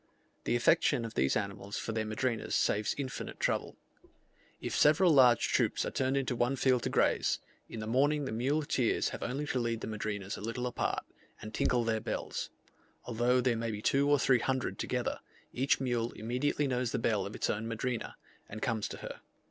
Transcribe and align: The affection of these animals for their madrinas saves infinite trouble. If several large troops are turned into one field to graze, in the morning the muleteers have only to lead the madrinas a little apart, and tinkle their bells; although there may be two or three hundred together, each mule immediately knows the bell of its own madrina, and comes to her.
The 0.45 0.55
affection 0.55 1.05
of 1.05 1.13
these 1.13 1.35
animals 1.35 1.77
for 1.77 1.91
their 1.91 2.05
madrinas 2.07 2.53
saves 2.55 2.95
infinite 2.97 3.39
trouble. 3.39 3.77
If 4.59 4.75
several 4.75 5.11
large 5.13 5.49
troops 5.49 5.85
are 5.85 5.91
turned 5.91 6.17
into 6.17 6.35
one 6.35 6.55
field 6.55 6.81
to 6.81 6.89
graze, 6.89 7.37
in 7.69 7.81
the 7.81 7.85
morning 7.85 8.25
the 8.25 8.31
muleteers 8.31 9.09
have 9.09 9.21
only 9.21 9.45
to 9.45 9.59
lead 9.59 9.81
the 9.81 9.87
madrinas 9.87 10.37
a 10.37 10.41
little 10.41 10.65
apart, 10.65 11.05
and 11.39 11.53
tinkle 11.53 11.83
their 11.83 12.01
bells; 12.01 12.49
although 13.05 13.41
there 13.41 13.55
may 13.55 13.69
be 13.69 13.83
two 13.83 14.09
or 14.09 14.17
three 14.17 14.39
hundred 14.39 14.79
together, 14.79 15.19
each 15.53 15.79
mule 15.79 16.13
immediately 16.13 16.65
knows 16.65 16.91
the 16.91 16.97
bell 16.97 17.23
of 17.27 17.35
its 17.35 17.47
own 17.47 17.67
madrina, 17.67 18.15
and 18.49 18.63
comes 18.63 18.87
to 18.87 18.97
her. 19.05 19.21